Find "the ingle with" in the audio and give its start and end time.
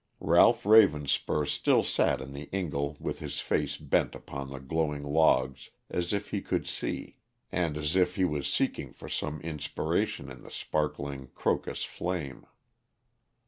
2.33-3.19